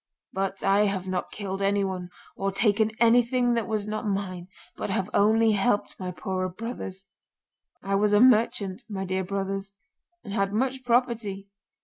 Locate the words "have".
0.85-1.07, 4.89-5.11